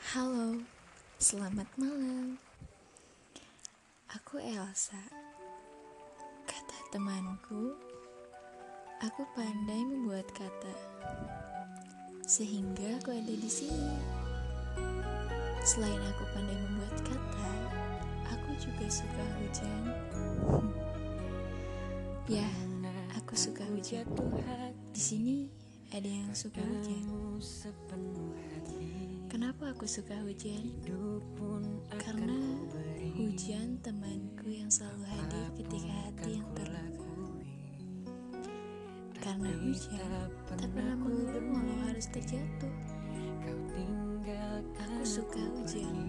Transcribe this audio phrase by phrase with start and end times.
[0.00, 0.56] Halo,
[1.20, 2.40] selamat malam.
[4.16, 4.96] Aku Elsa.
[6.48, 7.76] Kata temanku,
[9.04, 10.72] aku pandai membuat kata,
[12.24, 14.00] sehingga aku ada di sini.
[15.68, 17.52] Selain aku pandai membuat kata,
[18.32, 19.82] aku juga suka hujan.
[22.40, 22.48] ya,
[23.20, 24.08] aku suka hujan.
[24.96, 25.59] Di sini
[25.90, 27.02] ada yang suka hujan.
[29.26, 30.70] Kenapa aku suka hujan?
[31.98, 32.38] Karena
[33.18, 37.10] hujan temanku yang selalu hadir ketika hati yang terluka.
[39.18, 42.74] Karena hujan tak pernah mengulur walau harus terjatuh.
[44.78, 45.99] Aku suka hujan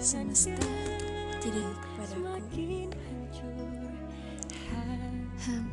[0.00, 0.56] semesta
[1.44, 2.88] tidak kepadaku.
[5.44, 5.68] Hmm,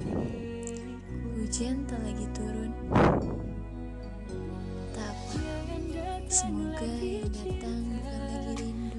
[1.39, 2.75] hujan tak lagi turun.
[4.92, 5.39] Tak apa,
[6.28, 7.88] semoga yang datang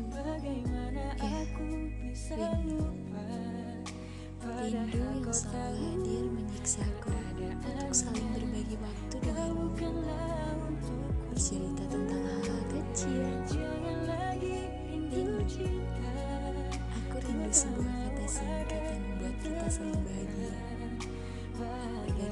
[0.00, 0.96] bukan lagi rindu.
[1.20, 1.44] Ya,
[2.32, 2.88] rindu.
[4.64, 8.27] Rindu yang selalu hadir menyiksaku untuk saling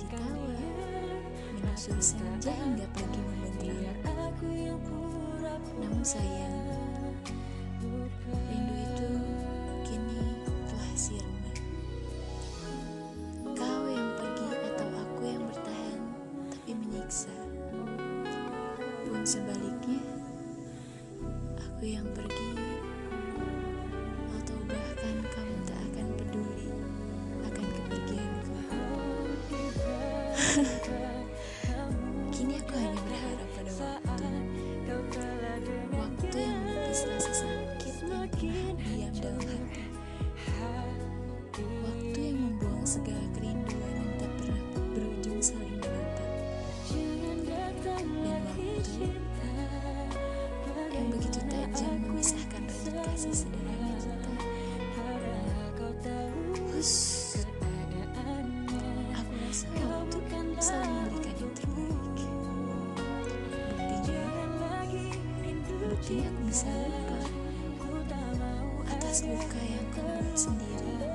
[0.07, 0.55] Berbagi tawa,
[1.51, 3.99] menyusul senja hingga pagi membentrang.
[5.83, 7.11] Namun sayang,
[8.47, 9.11] rindu itu
[9.83, 11.53] kini telah sirna.
[13.51, 16.01] Kau yang pergi atau aku yang bertahan
[16.55, 17.34] tapi menyiksa.
[19.11, 20.07] Pun sebaliknya,
[21.59, 22.76] aku yang pergi
[53.16, 54.28] kasih sederhana kita.
[56.69, 56.93] Hus,
[59.16, 60.21] aku rasa waktu
[60.60, 62.21] selalu memberikan yang terbaik.
[63.72, 64.21] Buktinya,
[65.97, 66.76] buktinya aku bisa
[67.88, 68.21] lupa
[68.84, 71.09] atas luka yang kau buat sendiri,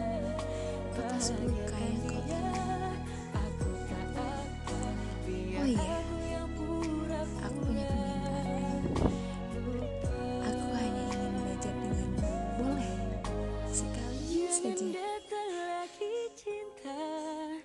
[0.98, 2.18] atas luka yang kau
[5.22, 5.54] terima.
[5.54, 6.01] Oh iya, aku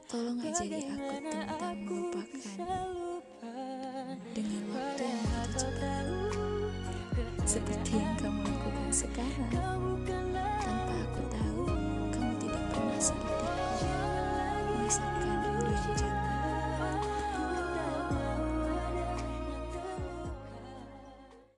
[0.06, 6.06] Tolong ajari aku tentang melupakan dengan waktu yang begitu cepat.
[7.42, 8.15] Seperti yang.